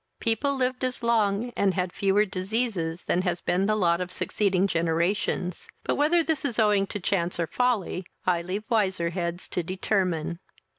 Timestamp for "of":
4.01-4.11